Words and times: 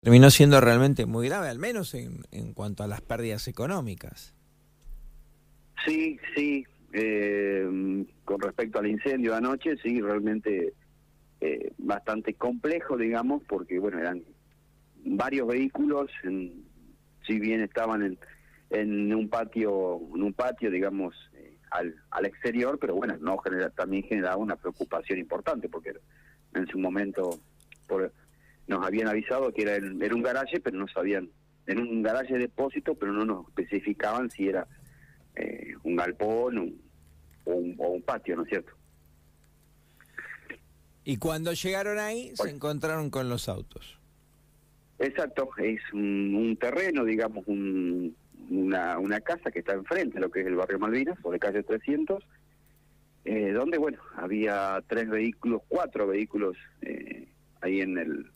terminó 0.00 0.30
siendo 0.30 0.60
realmente 0.60 1.06
muy 1.06 1.28
grave, 1.28 1.48
al 1.48 1.58
menos 1.58 1.94
en, 1.94 2.22
en 2.30 2.54
cuanto 2.54 2.82
a 2.82 2.86
las 2.86 3.00
pérdidas 3.00 3.48
económicas. 3.48 4.34
Sí, 5.86 6.18
sí. 6.34 6.64
Eh, 6.92 8.06
con 8.24 8.40
respecto 8.40 8.78
al 8.78 8.86
incendio 8.86 9.34
anoche, 9.34 9.76
sí, 9.82 10.00
realmente 10.00 10.72
eh, 11.40 11.72
bastante 11.78 12.34
complejo, 12.34 12.96
digamos, 12.96 13.42
porque, 13.48 13.78
bueno, 13.78 13.98
eran 13.98 14.22
varios 15.04 15.46
vehículos, 15.46 16.10
en, 16.24 16.64
si 17.26 17.38
bien 17.38 17.60
estaban 17.60 18.02
en, 18.02 18.18
en 18.70 19.14
un 19.14 19.28
patio, 19.28 20.00
en 20.14 20.22
un 20.22 20.32
patio, 20.32 20.70
digamos, 20.70 21.14
eh, 21.34 21.58
al, 21.70 21.94
al 22.10 22.26
exterior, 22.26 22.78
pero 22.80 22.94
bueno, 22.94 23.16
no 23.20 23.36
genera, 23.38 23.70
también 23.70 24.04
generaba 24.04 24.36
una 24.36 24.56
preocupación 24.56 25.18
importante, 25.18 25.68
porque 25.68 25.92
en 26.54 26.66
su 26.68 26.78
momento 26.78 27.38
por, 27.86 28.12
nos 28.78 28.86
habían 28.86 29.08
avisado 29.08 29.52
que 29.52 29.62
era, 29.62 29.76
en, 29.76 30.00
era 30.02 30.14
un 30.14 30.22
garaje, 30.22 30.60
pero 30.60 30.78
no 30.78 30.86
sabían, 30.88 31.28
en 31.66 31.80
un 31.80 32.02
garaje 32.02 32.34
de 32.34 32.40
depósito, 32.40 32.94
pero 32.94 33.12
no 33.12 33.24
nos 33.24 33.48
especificaban 33.48 34.30
si 34.30 34.48
era 34.48 34.66
eh, 35.34 35.74
un 35.82 35.96
galpón 35.96 36.58
un, 36.58 36.80
o, 37.44 37.52
un, 37.52 37.74
o 37.78 37.88
un 37.88 38.02
patio, 38.02 38.36
¿no 38.36 38.42
es 38.44 38.48
cierto? 38.48 38.72
Y 41.04 41.16
cuando 41.16 41.52
llegaron 41.52 41.98
ahí, 41.98 42.32
se 42.34 42.50
encontraron 42.50 43.10
con 43.10 43.28
los 43.28 43.48
autos. 43.48 43.98
Exacto, 44.98 45.48
es 45.58 45.80
un, 45.92 46.34
un 46.34 46.56
terreno, 46.56 47.04
digamos, 47.04 47.44
un, 47.46 48.14
una, 48.50 48.98
una 48.98 49.20
casa 49.20 49.50
que 49.50 49.60
está 49.60 49.72
enfrente 49.72 50.14
de 50.14 50.20
lo 50.20 50.30
que 50.30 50.40
es 50.40 50.46
el 50.46 50.56
barrio 50.56 50.78
Malvinas, 50.78 51.18
o 51.22 51.30
de 51.30 51.38
calle 51.38 51.62
300, 51.62 52.22
eh, 53.24 53.52
donde, 53.52 53.78
bueno, 53.78 53.98
había 54.16 54.82
tres 54.86 55.08
vehículos, 55.08 55.62
cuatro 55.68 56.06
vehículos 56.06 56.56
eh, 56.82 57.28
ahí 57.60 57.80
en 57.80 57.98
el, 57.98 58.30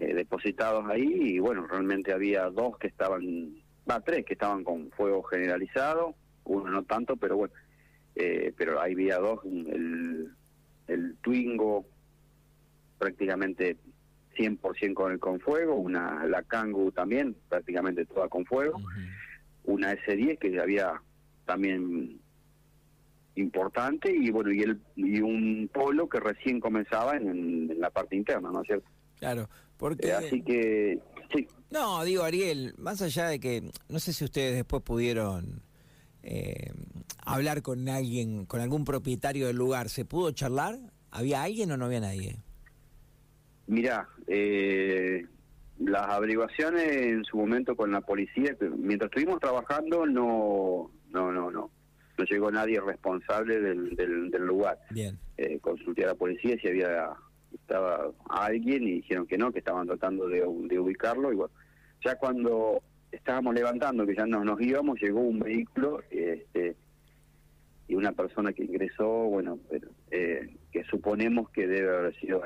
eh, 0.00 0.14
depositados 0.14 0.86
ahí, 0.88 1.04
y 1.04 1.38
bueno, 1.40 1.66
realmente 1.66 2.10
había 2.10 2.48
dos 2.48 2.78
que 2.78 2.86
estaban, 2.86 3.54
va, 3.88 4.00
tres 4.00 4.24
que 4.24 4.32
estaban 4.32 4.64
con 4.64 4.90
fuego 4.92 5.22
generalizado, 5.24 6.14
uno 6.44 6.70
no 6.70 6.84
tanto, 6.84 7.16
pero 7.18 7.36
bueno, 7.36 7.52
eh, 8.14 8.54
pero 8.56 8.80
ahí 8.80 8.94
había 8.94 9.18
dos, 9.18 9.40
el, 9.44 10.30
el 10.86 11.16
Twingo 11.20 11.84
prácticamente 12.98 13.76
100% 14.38 14.94
con 14.94 15.12
el 15.12 15.18
con 15.18 15.38
fuego, 15.38 15.74
una 15.74 16.24
la 16.24 16.44
Kangoo 16.44 16.92
también, 16.92 17.36
prácticamente 17.50 18.06
toda 18.06 18.28
con 18.28 18.46
fuego, 18.46 18.78
uh 18.78 18.80
-huh. 18.80 19.08
una 19.64 19.92
S10 19.92 20.38
que 20.38 20.58
había 20.60 20.98
también 21.44 22.18
importante 23.34 24.10
y 24.10 24.30
bueno 24.30 24.50
y 24.50 24.62
el 24.62 24.80
y 24.96 25.20
un 25.20 25.68
polo 25.72 26.08
que 26.08 26.20
recién 26.20 26.58
comenzaba 26.58 27.16
en, 27.16 27.70
en 27.70 27.80
la 27.80 27.90
parte 27.90 28.16
interna, 28.16 28.50
¿no 28.50 28.62
es 28.62 28.66
cierto? 28.66 28.88
Claro, 29.20 29.48
porque 29.76 30.08
eh, 30.08 30.14
así 30.14 30.42
que 30.42 30.98
sí. 31.32 31.46
No, 31.70 32.02
digo 32.04 32.24
Ariel, 32.24 32.74
más 32.78 33.00
allá 33.00 33.28
de 33.28 33.38
que 33.38 33.70
no 33.88 34.00
sé 34.00 34.12
si 34.12 34.24
ustedes 34.24 34.56
después 34.56 34.82
pudieron 34.82 35.62
eh, 36.22 36.72
hablar 37.24 37.62
con 37.62 37.88
alguien, 37.88 38.46
con 38.46 38.60
algún 38.60 38.84
propietario 38.84 39.46
del 39.46 39.56
lugar, 39.56 39.88
¿se 39.88 40.04
pudo 40.04 40.32
charlar? 40.32 40.78
¿Había 41.10 41.42
alguien 41.42 41.70
o 41.70 41.76
no 41.76 41.84
había 41.84 42.00
nadie? 42.00 42.36
Mira, 43.66 44.08
eh, 44.26 45.24
las 45.78 46.08
averiguaciones 46.08 46.84
en 46.84 47.24
su 47.24 47.36
momento 47.36 47.76
con 47.76 47.92
la 47.92 48.00
policía, 48.00 48.56
mientras 48.76 49.10
estuvimos 49.10 49.38
trabajando, 49.38 50.06
no, 50.06 50.90
no, 51.10 51.30
no, 51.30 51.50
no, 51.50 51.70
no 52.18 52.24
llegó 52.24 52.50
nadie 52.50 52.80
responsable 52.80 53.60
del, 53.60 53.94
del, 53.96 54.30
del 54.30 54.42
lugar. 54.42 54.78
Bien. 54.90 55.18
Eh, 55.36 55.58
consulté 55.60 56.04
a 56.04 56.08
la 56.08 56.14
policía 56.14 56.56
si 56.60 56.68
había 56.68 57.10
estaba 57.70 58.10
alguien 58.28 58.82
y 58.82 58.92
dijeron 58.94 59.26
que 59.26 59.38
no, 59.38 59.52
que 59.52 59.60
estaban 59.60 59.86
tratando 59.86 60.26
de, 60.26 60.40
de 60.40 60.78
ubicarlo. 60.78 61.32
Y 61.32 61.36
bueno, 61.36 61.52
ya 62.04 62.16
cuando 62.16 62.82
estábamos 63.12 63.54
levantando, 63.54 64.04
que 64.06 64.16
ya 64.16 64.26
no, 64.26 64.44
nos 64.44 64.60
íbamos, 64.60 65.00
llegó 65.00 65.20
un 65.20 65.38
vehículo 65.38 66.02
este, 66.10 66.76
y 67.86 67.94
una 67.94 68.12
persona 68.12 68.52
que 68.52 68.64
ingresó, 68.64 69.06
bueno, 69.06 69.58
pero, 69.68 69.88
eh, 70.10 70.56
que 70.72 70.82
suponemos 70.84 71.48
que 71.50 71.68
debe 71.68 71.96
haber 71.96 72.20
sido 72.20 72.42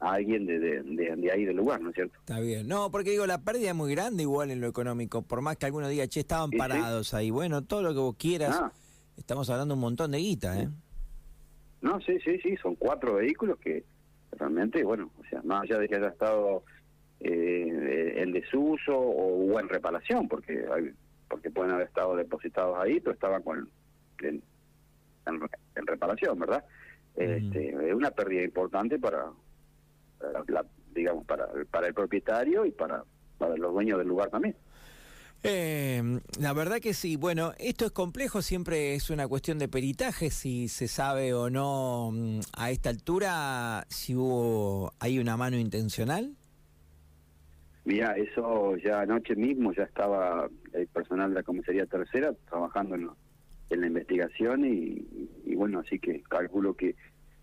alguien 0.00 0.46
de, 0.46 0.58
de, 0.58 0.82
de, 0.82 1.16
de, 1.16 1.32
ahí 1.32 1.44
del 1.44 1.56
lugar, 1.56 1.80
¿no 1.82 1.90
es 1.90 1.94
cierto? 1.94 2.14
Está 2.18 2.40
bien. 2.40 2.66
No, 2.66 2.90
porque 2.90 3.10
digo, 3.10 3.26
la 3.26 3.42
pérdida 3.42 3.68
es 3.68 3.76
muy 3.76 3.94
grande 3.94 4.22
igual 4.22 4.50
en 4.50 4.60
lo 4.60 4.68
económico, 4.68 5.22
por 5.22 5.42
más 5.42 5.56
que 5.58 5.66
algunos 5.66 5.90
digan, 5.90 6.08
che, 6.08 6.20
estaban 6.20 6.50
¿Sí, 6.50 6.56
parados 6.56 7.12
ahí. 7.12 7.30
Bueno, 7.30 7.62
todo 7.62 7.82
lo 7.82 7.92
que 7.92 8.00
vos 8.00 8.16
quieras, 8.16 8.58
ah. 8.58 8.72
estamos 9.18 9.50
hablando 9.50 9.74
un 9.74 9.80
montón 9.80 10.12
de 10.12 10.18
guita, 10.18 10.60
¿eh? 10.60 10.68
No, 11.82 12.00
sí, 12.00 12.16
sí, 12.24 12.38
sí, 12.42 12.56
son 12.62 12.76
cuatro 12.76 13.14
vehículos 13.14 13.58
que 13.58 13.84
realmente, 14.32 14.82
bueno, 14.84 15.10
o 15.18 15.24
sea, 15.24 15.42
más 15.42 15.62
allá 15.62 15.78
de 15.78 15.88
que 15.88 15.96
haya 15.96 16.08
estado 16.08 16.64
eh, 17.20 18.14
en 18.16 18.32
desuso 18.32 18.98
o, 18.98 19.52
o, 19.52 19.60
en 19.60 19.68
reparación, 19.68 20.28
porque 20.28 20.64
hay, 20.72 20.92
porque 21.28 21.50
pueden 21.50 21.72
haber 21.72 21.86
estado 21.86 22.16
depositados 22.16 22.78
ahí, 22.78 23.00
pero 23.00 23.12
estaban 23.12 23.42
con 23.42 23.68
en, 24.22 24.42
en, 25.26 25.40
en 25.76 25.86
reparación, 25.86 26.38
¿verdad? 26.38 26.64
Mm. 27.16 27.20
Este, 27.20 27.88
es 27.88 27.94
una 27.94 28.10
pérdida 28.10 28.42
importante 28.42 28.98
para, 28.98 29.26
para 30.18 30.44
la, 30.48 30.66
digamos, 30.94 31.24
para, 31.26 31.48
para 31.70 31.88
el 31.88 31.94
propietario 31.94 32.64
y 32.64 32.72
para, 32.72 33.04
para 33.38 33.56
los 33.56 33.72
dueños 33.72 33.98
del 33.98 34.08
lugar 34.08 34.30
también. 34.30 34.56
Eh, 35.44 36.20
la 36.38 36.52
verdad 36.52 36.78
que 36.80 36.94
sí. 36.94 37.16
Bueno, 37.16 37.52
esto 37.58 37.86
es 37.86 37.92
complejo, 37.92 38.42
siempre 38.42 38.94
es 38.94 39.10
una 39.10 39.26
cuestión 39.26 39.58
de 39.58 39.68
peritaje, 39.68 40.30
si 40.30 40.68
se 40.68 40.86
sabe 40.86 41.34
o 41.34 41.50
no 41.50 42.10
mm, 42.12 42.40
a 42.56 42.70
esta 42.70 42.90
altura 42.90 43.84
si 43.88 44.14
hubo 44.14 44.92
hay 45.00 45.18
una 45.18 45.36
mano 45.36 45.56
intencional. 45.56 46.36
Mira, 47.84 48.16
eso 48.16 48.76
ya 48.76 49.00
anoche 49.00 49.34
mismo 49.34 49.72
ya 49.72 49.82
estaba 49.82 50.48
el 50.72 50.86
personal 50.86 51.30
de 51.30 51.34
la 51.34 51.42
comisaría 51.42 51.86
tercera 51.86 52.32
trabajando 52.48 52.94
en, 52.94 53.10
en 53.70 53.80
la 53.80 53.86
investigación 53.88 54.64
y, 54.64 55.04
bueno, 55.56 55.80
así 55.80 55.98
que 55.98 56.22
calculo 56.22 56.74
que 56.74 56.94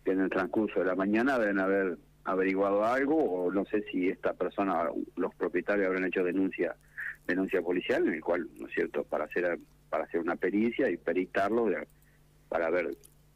en 0.05 0.21
el 0.21 0.29
transcurso 0.29 0.79
de 0.79 0.85
la 0.85 0.95
mañana 0.95 1.37
deben 1.37 1.59
haber 1.59 1.97
averiguado 2.23 2.85
algo 2.85 3.15
o 3.15 3.51
no 3.51 3.65
sé 3.65 3.83
si 3.91 4.07
esta 4.07 4.33
persona, 4.33 4.89
los 5.17 5.35
propietarios 5.35 5.87
habrán 5.87 6.05
hecho 6.05 6.23
denuncia 6.23 6.75
denuncia 7.29 7.61
policial 7.61 8.07
en 8.07 8.15
el 8.15 8.21
cual, 8.21 8.49
¿no 8.57 8.67
es 8.67 8.73
cierto?, 8.73 9.03
para 9.03 9.25
hacer 9.25 9.59
para 9.89 10.03
hacer 10.03 10.19
una 10.19 10.35
pericia 10.35 10.89
y 10.89 10.97
peritarlo 10.97 11.65
de, 11.65 11.87
para 12.47 12.69
ver 12.69 12.95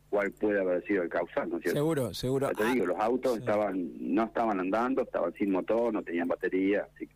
cuál 0.09 0.31
puede 0.33 0.59
haber 0.59 0.85
sido 0.85 1.01
el 1.01 1.09
causal, 1.09 1.49
¿no 1.49 1.57
es 1.57 1.63
cierto? 1.63 1.79
Seguro, 1.79 2.13
seguro. 2.13 2.47
Ya 2.49 2.53
te 2.53 2.63
ah, 2.63 2.73
digo, 2.73 2.85
los 2.85 2.99
autos 2.99 3.33
sí. 3.33 3.39
estaban 3.39 3.91
no 3.99 4.25
estaban 4.25 4.59
andando, 4.59 5.01
estaban 5.01 5.33
sin 5.33 5.51
motor, 5.51 5.91
no 5.91 6.03
tenían 6.03 6.27
batería, 6.27 6.87
así 6.93 7.07
que 7.07 7.13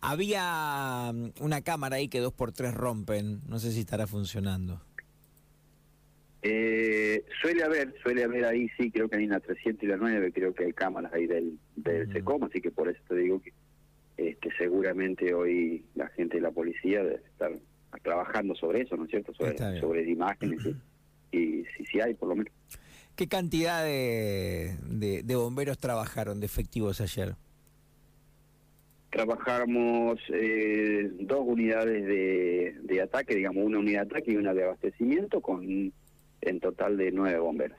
había 0.00 1.12
mm, 1.12 1.32
una 1.40 1.62
cámara 1.62 1.96
ahí 1.96 2.08
que 2.08 2.20
dos 2.20 2.32
por 2.32 2.52
tres 2.52 2.74
rompen, 2.74 3.40
no 3.48 3.58
sé 3.58 3.72
si 3.72 3.80
estará 3.80 4.06
funcionando. 4.06 4.80
Eh, 6.42 7.24
suele 7.40 7.62
haber, 7.62 7.94
suele 8.02 8.22
haber 8.22 8.44
ahí, 8.44 8.68
sí, 8.76 8.90
creo 8.90 9.08
que 9.08 9.16
hay 9.16 9.24
una 9.24 9.40
300 9.40 9.82
y 9.82 9.86
la 9.86 9.96
9, 9.96 10.30
creo 10.30 10.54
que 10.54 10.64
hay 10.64 10.72
cámaras 10.74 11.10
ahí 11.14 11.26
del, 11.26 11.58
del 11.74 12.06
mm. 12.08 12.12
SECOM, 12.12 12.44
así 12.44 12.60
que 12.60 12.70
por 12.70 12.88
eso 12.88 13.00
te 13.08 13.16
digo 13.16 13.40
que 13.40 13.54
este, 14.16 14.50
seguramente 14.56 15.34
hoy 15.34 15.84
la 15.94 16.08
gente 16.08 16.36
de 16.36 16.42
la 16.42 16.50
policía 16.50 17.02
debe 17.02 17.16
estar 17.16 17.52
trabajando 18.02 18.54
sobre 18.54 18.82
eso, 18.82 18.96
¿no 18.96 19.04
es 19.04 19.10
cierto? 19.10 19.32
Sobre, 19.34 19.80
sobre 19.80 20.10
imágenes 20.10 20.60
y, 21.32 21.60
y 21.60 21.86
si 21.86 22.00
hay, 22.00 22.14
por 22.14 22.28
lo 22.28 22.36
menos. 22.36 22.52
¿Qué 23.16 23.28
cantidad 23.28 23.84
de, 23.84 24.76
de, 24.88 25.22
de, 25.22 25.36
bomberos 25.36 25.78
trabajaron 25.78 26.40
de 26.40 26.46
efectivos 26.46 27.00
ayer? 27.00 27.36
Trabajamos 29.10 30.18
eh, 30.32 31.08
dos 31.20 31.42
unidades 31.46 32.04
de, 32.04 32.76
de 32.82 33.02
ataque, 33.02 33.36
digamos, 33.36 33.64
una 33.64 33.78
unidad 33.78 34.06
de 34.06 34.16
ataque 34.16 34.32
y 34.32 34.36
una 34.36 34.52
de 34.52 34.64
abastecimiento, 34.64 35.40
con 35.40 35.92
en 36.40 36.60
total 36.60 36.96
de 36.96 37.12
nueve 37.12 37.38
bomberos. 37.38 37.78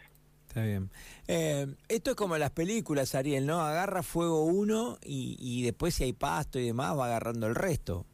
Está 0.56 0.66
bien. 0.66 0.90
Eh, 1.28 1.68
esto 1.90 2.12
es 2.12 2.16
como 2.16 2.38
las 2.38 2.52
películas, 2.52 3.14
Ariel, 3.14 3.46
¿no? 3.46 3.60
Agarra 3.60 4.04
fuego 4.04 4.46
uno 4.46 4.98
y, 5.04 5.36
y, 5.38 5.64
después 5.64 5.96
si 5.96 6.06
hay 6.06 6.14
pasto 6.14 6.60
y 6.60 6.68
demás 6.68 6.98
va 6.98 7.08
agarrando 7.08 7.48
el 7.48 7.56
resto. 7.56 8.06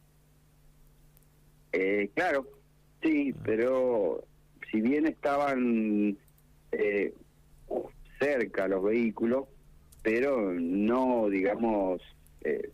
Eh, 1.71 2.09
claro, 2.15 2.47
sí, 3.03 3.31
ah. 3.31 3.41
pero 3.45 4.23
si 4.71 4.81
bien 4.81 5.05
estaban 5.05 6.17
eh, 6.71 7.13
cerca 8.19 8.67
los 8.67 8.85
vehículos, 8.85 9.45
pero 10.01 10.51
no, 10.51 11.29
digamos, 11.29 12.01
eh, 12.43 12.71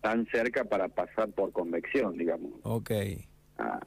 tan 0.00 0.24
cerca 0.26 0.62
para 0.62 0.86
pasar 0.86 1.30
por 1.30 1.50
convección, 1.50 2.16
digamos. 2.16 2.52
Ok. 2.62 2.92
Ah, 3.58 3.80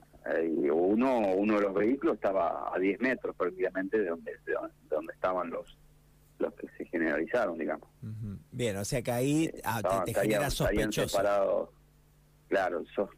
uno 0.71 1.33
uno 1.35 1.55
de 1.55 1.61
los 1.61 1.73
vehículos 1.73 2.15
estaba 2.15 2.71
a 2.73 2.77
10 2.77 2.99
metros 2.99 3.35
prácticamente 3.35 3.99
de 3.99 4.09
donde, 4.09 4.31
de 4.45 4.53
donde 4.89 5.13
estaban 5.13 5.49
los 5.49 5.77
los 6.41 6.53
que 6.55 6.67
se 6.77 6.85
generalizaron, 6.85 7.57
digamos. 7.57 7.87
Uh 8.01 8.07
-huh. 8.07 8.37
Bien, 8.51 8.75
o 8.77 8.85
sea 8.85 9.01
que 9.01 9.11
ahí 9.11 9.45
eh, 9.45 9.61
ah, 9.63 9.77
estaban, 9.77 10.05
te, 10.05 10.13
te 10.13 10.21
genera 10.21 10.49
sospechoso. 10.49 11.07
Separado, 11.07 11.73
claro, 12.49 12.83
so, 12.95 13.09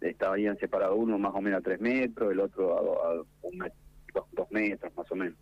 estaban 0.00 0.56
separados 0.58 0.96
uno 0.98 1.18
más 1.18 1.34
o 1.34 1.40
menos 1.40 1.60
a 1.60 1.62
3 1.62 1.80
metros, 1.80 2.32
el 2.32 2.40
otro 2.40 2.76
a, 2.76 3.08
a 3.10 3.22
un 3.42 3.58
metro, 3.58 3.78
dos, 4.14 4.24
dos, 4.32 4.50
metros 4.50 4.96
más 4.96 5.10
o 5.10 5.14
menos. 5.16 5.38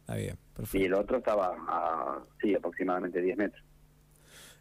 Está 0.00 0.14
bien, 0.16 0.38
perfecto. 0.54 0.78
Y 0.78 0.84
el 0.86 0.94
otro 0.94 1.18
estaba 1.18 1.56
a, 1.66 2.22
sí, 2.40 2.54
aproximadamente 2.54 3.20
10 3.20 3.36
metros. 3.36 3.64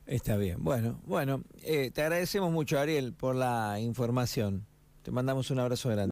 Está 0.05 0.37
bien. 0.37 0.63
Bueno, 0.63 1.01
bueno, 1.05 1.43
eh, 1.63 1.91
te 1.91 2.01
agradecemos 2.01 2.51
mucho, 2.51 2.79
Ariel, 2.79 3.13
por 3.13 3.35
la 3.35 3.79
información. 3.79 4.65
Te 5.07 5.11
mandamos 5.11 5.49
un 5.51 5.59
abrazo 5.59 5.87
grande. 5.87 6.05